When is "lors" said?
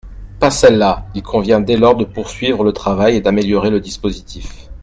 1.77-1.95